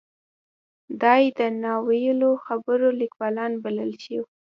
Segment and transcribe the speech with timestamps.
[1.01, 4.21] دای د نا ویلو خبرو لیکوال بللی شو.